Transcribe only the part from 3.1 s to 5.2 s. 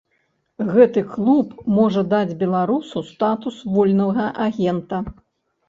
статус вольнага агента.